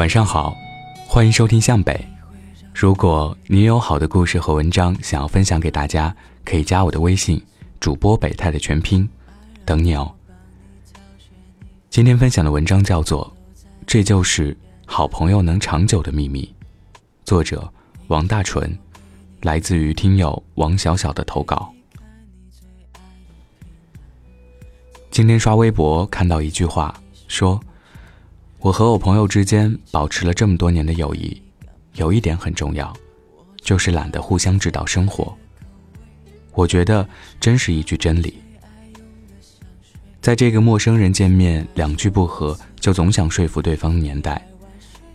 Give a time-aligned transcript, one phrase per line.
[0.00, 0.56] 晚上好，
[1.06, 2.02] 欢迎收听向北。
[2.72, 7.38] 如果你有好的故事和文章想要分享给大家，可以加我的微信，
[7.80, 9.06] 主播北泰的全拼，
[9.66, 10.10] 等你哦。
[11.90, 13.30] 今天分享的文章叫做
[13.86, 16.46] 《这就是好朋友能长久的秘密》，
[17.26, 17.70] 作者
[18.06, 18.74] 王大纯，
[19.42, 21.70] 来自于听友王小小的投稿。
[25.10, 26.98] 今天刷微博看到一句话，
[27.28, 27.60] 说。
[28.62, 31.40] 我和我朋友之间保持了这么多年的友谊，
[31.94, 32.94] 有一点很重要，
[33.62, 35.34] 就是懒得互相指导生活。
[36.52, 37.08] 我觉得
[37.40, 38.34] 真是一句真理。
[40.20, 44.46] 在这个陌生人见面两句不合就总想说服对方的年代，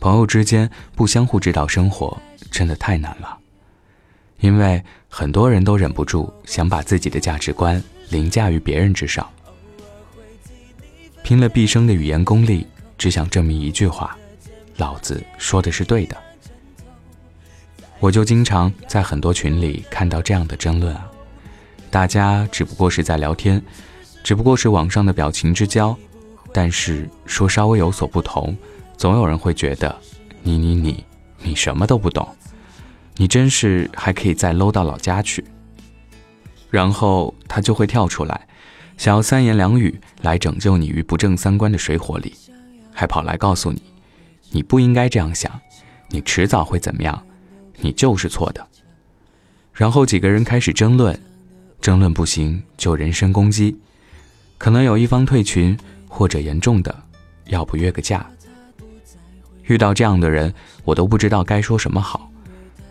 [0.00, 2.18] 朋友之间不相互指导生活
[2.50, 3.36] 真的太难了。
[4.40, 9.28] 因为很多人都忍不住想把自己的价值观凌驾于别人之上，
[11.22, 12.66] 拼了毕生的语言功力。
[12.96, 14.16] 只想证明一句话，
[14.76, 16.16] 老子说的是对的。
[18.00, 21.10] 我就经常在很多群里看到这样的争论啊，
[21.90, 23.62] 大家只不过是在聊天，
[24.22, 25.96] 只不过是网上的表情之交，
[26.52, 28.54] 但是说稍微有所不同，
[28.96, 29.96] 总有人会觉得
[30.42, 31.04] 你你你
[31.42, 32.28] 你什么都不懂，
[33.16, 35.44] 你真是还可以再搂到老家去。
[36.70, 38.48] 然后他就会跳出来，
[38.98, 42.34] 想要三言两语来拯救你于不正三观的水火里。
[42.94, 43.82] 还跑来告诉你，
[44.50, 45.50] 你不应该这样想，
[46.08, 47.20] 你迟早会怎么样，
[47.80, 48.66] 你就是错的。
[49.72, 51.18] 然后几个人开始争论，
[51.80, 53.76] 争论不行就人身攻击，
[54.56, 55.76] 可能有一方退群，
[56.08, 56.94] 或者严重的，
[57.46, 58.24] 要不约个架。
[59.64, 62.30] 遇到这样的人，我都不知道该说什么好，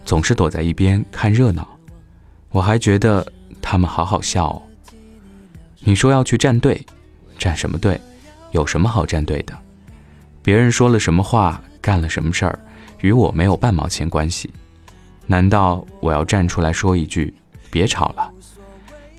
[0.04, 1.66] 总是躲在一边看热闹。
[2.50, 3.26] 我还觉得
[3.62, 4.62] 他们好好笑哦。
[5.80, 6.86] 你说要去站队，
[7.40, 8.00] 站什么队？
[8.52, 9.58] 有什么好站队的？
[10.44, 12.60] 别人说了什么话，干了什么事儿，
[13.00, 14.52] 与我没有半毛钱关系。
[15.26, 17.34] 难道我要站出来说一句
[17.72, 18.30] “别吵了”？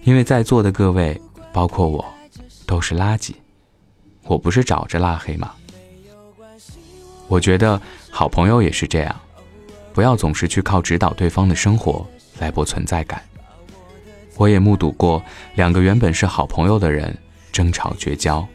[0.05, 1.19] 因为在座的各位，
[1.51, 2.05] 包括我，
[2.67, 3.33] 都是垃圾。
[4.25, 5.53] 我不是找着拉黑吗？
[7.27, 7.81] 我觉得
[8.11, 9.21] 好朋友也是这样，
[9.95, 12.07] 不要总是去靠指导对方的生活
[12.39, 13.23] 来博存在感。
[14.37, 15.23] 我也目睹过
[15.55, 17.17] 两个原本是好朋友的人
[17.51, 18.47] 争吵绝交。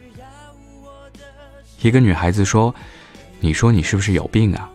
[1.82, 2.74] 一个女孩子说
[3.40, 4.68] ：“你说你是不是有病啊？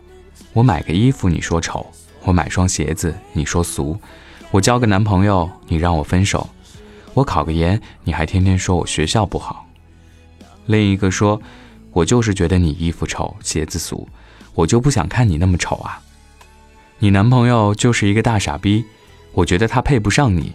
[0.52, 1.86] 我买个衣服你说丑，
[2.24, 3.96] 我买双鞋子你说俗，
[4.50, 6.48] 我交个男朋友你让我分手，
[7.14, 9.66] 我考个研你还天天说我学校不好。”
[10.66, 11.40] 另一个说
[11.92, 14.08] ：“我就是觉得你衣服丑，鞋子俗，
[14.54, 16.02] 我就不想看你那么丑啊。
[16.98, 18.84] 你男朋友就是一个大傻逼，
[19.32, 20.52] 我觉得他配不上你。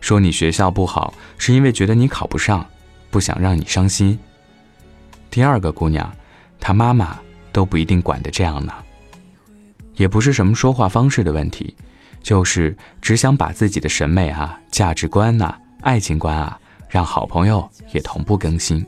[0.00, 2.66] 说你学校不好是因为觉得你考不上，
[3.10, 4.18] 不想让你伤心。”
[5.38, 6.12] 第二个姑娘，
[6.58, 7.16] 她妈妈
[7.52, 8.72] 都不一定管得这样呢。
[9.94, 11.76] 也不是什么说话方式的问题，
[12.20, 18.84] 就是只想把自己的审美啊、价值观呐、爱情观啊，让好朋友也同步更新。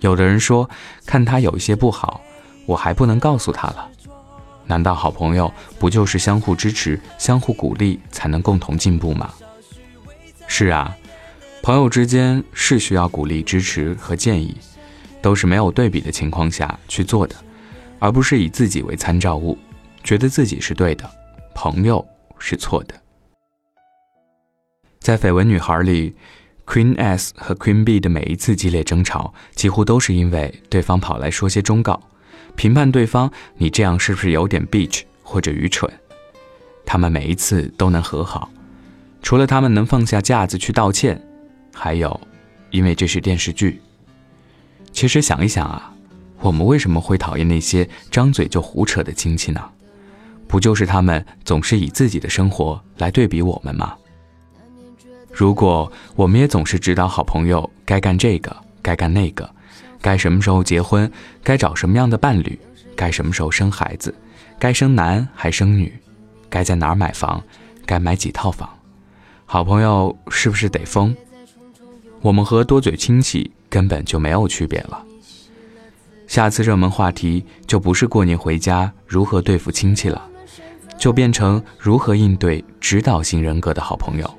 [0.00, 0.68] 有的人说，
[1.06, 2.20] 看他有一些不好，
[2.66, 3.88] 我还不能告诉他了。
[4.66, 9.30] 难道好朋友不就是相互支持、相互鼓励，才能共同进步吗？
[10.48, 10.92] 是啊，
[11.62, 14.56] 朋友之间是需要鼓励、支持和建议。
[15.22, 17.34] 都是没有对比的情况下去做的，
[17.98, 19.58] 而不是以自己为参照物，
[20.02, 21.08] 觉得自己是对的，
[21.54, 22.06] 朋友
[22.38, 22.94] 是错的。
[24.98, 26.14] 在《绯闻女孩》里
[26.66, 32.00] ，Queen S 和 Queen B 的每一次激烈争吵，几乎都是因为对方跑来说些忠告，
[32.54, 35.90] 评判对方你这样是不是有点 bitch 或者愚蠢。
[36.84, 38.50] 他们每一次都能和好，
[39.22, 41.20] 除了他们能放下架子去道歉，
[41.72, 42.20] 还有，
[42.70, 43.80] 因为这是电视剧。
[44.92, 45.92] 其实想一想啊，
[46.40, 49.62] 我们为什么会讨厌那些张嘴就胡扯的亲戚呢？
[50.46, 53.94] 不就是他们总是以自己的生活来对比我们吗？
[55.32, 59.48] 如果我们也总是指导好朋友该干这个，该干那个，
[60.02, 61.10] 该什么时候结婚，
[61.42, 62.58] 该找什么样的伴侣，
[62.96, 64.12] 该什么时候生孩子，
[64.58, 65.92] 该生男还生女，
[66.48, 67.42] 该在哪儿买房，
[67.86, 68.68] 该买几套房，
[69.46, 71.16] 好朋友是不是得疯？
[72.20, 73.50] 我们和多嘴亲戚。
[73.70, 75.02] 根本就没有区别了。
[76.26, 80.22] 下次热门话题就不是过年回家如何对付亲戚了，
[80.98, 84.30] 就变成如何应对指导型人格的好朋友，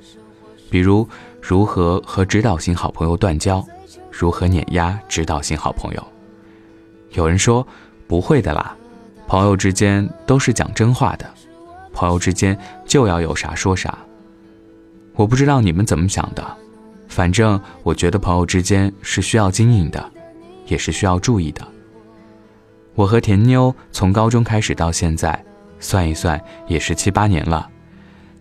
[0.69, 1.07] 比如
[1.42, 3.66] 如何和指导型好朋友断交，
[4.12, 6.07] 如何碾压指导型好朋友。
[7.12, 7.66] 有人说
[8.07, 8.74] 不会的啦，
[9.28, 11.30] 朋友之间都是讲真话的，
[11.92, 13.98] 朋友之间就要有啥说啥。
[15.16, 16.57] 我不知道你们怎么想的。
[17.11, 20.11] 反正我觉得朋友之间是需要经营的，
[20.65, 21.61] 也是需要注意的。
[22.95, 25.43] 我和甜妞从高中开始到现在，
[25.77, 27.69] 算一算也是七八年了。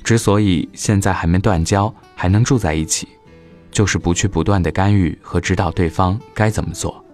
[0.04, 3.08] 之所以现在还没断交，还能住在一起，
[3.72, 7.04] 就是不去不断的干预和指导对方该怎么做。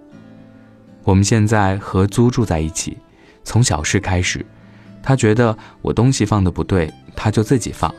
[1.05, 2.99] 我们现在合租住在一起，
[3.45, 4.45] 从小事开始，
[5.03, 7.91] 他觉得我东西放的不对，他就自己放；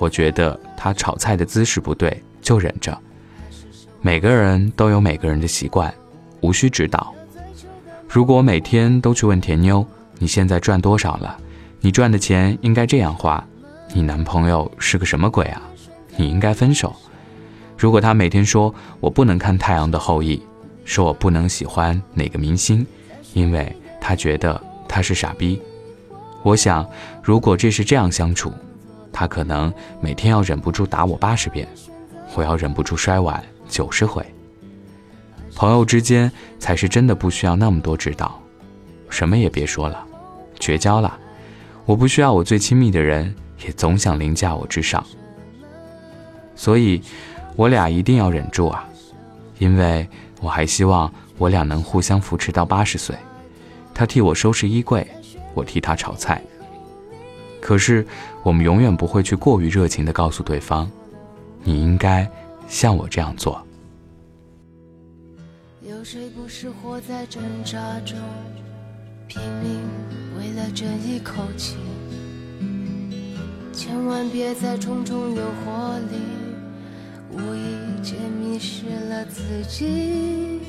[0.00, 2.96] 我觉得他炒菜的姿势不对，就忍着。
[4.02, 5.92] 每个人都有每个人的习惯，
[6.40, 7.14] 无需指导。
[8.08, 9.86] 如果每天都去问甜妞，
[10.18, 11.38] 你现在赚多少了？
[11.80, 13.42] 你赚的钱应该这样花。
[13.94, 15.62] 你男朋友是个什么鬼啊？
[16.16, 16.94] 你应该分手。
[17.78, 20.36] 如果他每天说我不能看《太阳的后裔》，
[20.84, 22.86] 说我不能喜欢哪个明星，
[23.34, 25.60] 因为他觉得他是傻逼。
[26.42, 26.86] 我想，
[27.22, 28.52] 如果这是这样相处，
[29.12, 31.66] 他可能每天要忍不住打我八十遍，
[32.34, 34.24] 我要忍不住摔碗九十回。
[35.54, 38.40] 朋友之间才是真的不需要那么多指导，
[39.08, 40.04] 什么也别说了，
[40.58, 41.18] 绝交了。
[41.84, 43.34] 我不需要我最亲密的人。
[43.64, 45.06] 也总想凌驾我之上，
[46.56, 47.00] 所以，
[47.54, 48.84] 我俩一定要忍住啊！
[49.60, 50.04] 因为
[50.40, 51.08] 我还希望
[51.38, 53.14] 我俩能互相扶持到八十岁。
[53.94, 55.06] 他替我收拾衣柜，
[55.54, 56.42] 我替他炒菜。
[57.60, 58.04] 可是，
[58.42, 60.90] 我们永远不会去过于热情地告诉对方
[61.64, 62.30] ：“你应该
[62.68, 63.60] 像我这样做。”
[65.88, 68.16] 有谁不是活在挣扎中，
[69.26, 69.80] 拼命
[70.38, 71.76] 为了争一口气？
[73.72, 76.18] 千万别在重重诱惑里
[77.32, 80.60] 无意间迷失了自己。